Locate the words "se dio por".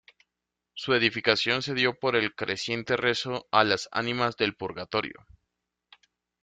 1.61-2.15